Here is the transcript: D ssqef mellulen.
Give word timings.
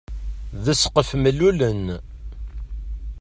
D 0.63 0.65
ssqef 0.75 1.09
mellulen. 1.21 1.85